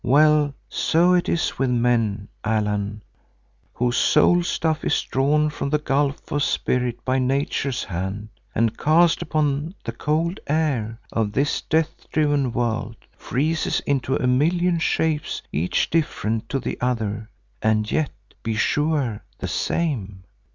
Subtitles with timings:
[0.03, 3.03] Well, so it is with men, Allan,
[3.71, 9.21] whose soul stuff is drawn from the gulf of Spirit by Nature's hand, and, cast
[9.21, 15.87] upon the cold air of this death driven world, freezes into a million shapes each
[15.91, 17.29] different to the other
[17.61, 18.09] and yet,
[18.41, 20.23] be sure, the same.